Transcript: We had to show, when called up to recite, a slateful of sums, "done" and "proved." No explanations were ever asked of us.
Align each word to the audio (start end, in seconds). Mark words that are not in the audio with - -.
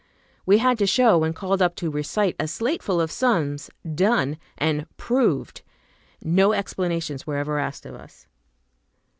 We 0.47 0.57
had 0.57 0.79
to 0.79 0.87
show, 0.87 1.19
when 1.19 1.33
called 1.33 1.61
up 1.61 1.75
to 1.75 1.91
recite, 1.91 2.35
a 2.39 2.47
slateful 2.47 2.99
of 2.99 3.11
sums, 3.11 3.69
"done" 3.93 4.39
and 4.57 4.87
"proved." 4.97 5.61
No 6.23 6.53
explanations 6.53 7.27
were 7.27 7.37
ever 7.37 7.59
asked 7.59 7.85
of 7.85 7.93
us. 7.93 8.25